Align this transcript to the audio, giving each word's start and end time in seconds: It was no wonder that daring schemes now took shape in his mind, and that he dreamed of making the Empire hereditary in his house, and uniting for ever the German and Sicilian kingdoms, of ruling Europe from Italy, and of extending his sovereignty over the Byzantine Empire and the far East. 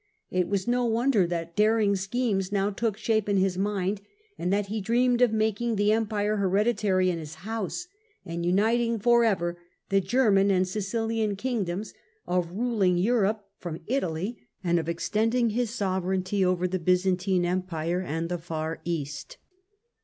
It 0.31 0.47
was 0.47 0.67
no 0.67 0.83
wonder 0.85 1.27
that 1.27 1.55
daring 1.55 1.95
schemes 1.95 2.51
now 2.51 2.71
took 2.71 2.97
shape 2.97 3.29
in 3.29 3.37
his 3.37 3.55
mind, 3.55 4.01
and 4.35 4.51
that 4.51 4.65
he 4.65 4.81
dreamed 4.81 5.21
of 5.21 5.31
making 5.31 5.75
the 5.75 5.91
Empire 5.91 6.37
hereditary 6.37 7.11
in 7.11 7.19
his 7.19 7.35
house, 7.45 7.85
and 8.25 8.43
uniting 8.43 8.97
for 8.97 9.23
ever 9.23 9.59
the 9.89 10.01
German 10.01 10.49
and 10.49 10.67
Sicilian 10.67 11.35
kingdoms, 11.35 11.93
of 12.25 12.51
ruling 12.51 12.97
Europe 12.97 13.45
from 13.59 13.79
Italy, 13.85 14.39
and 14.63 14.79
of 14.79 14.89
extending 14.89 15.51
his 15.51 15.69
sovereignty 15.69 16.43
over 16.43 16.67
the 16.67 16.79
Byzantine 16.79 17.45
Empire 17.45 18.01
and 18.01 18.27
the 18.27 18.39
far 18.39 18.81
East. 18.83 19.37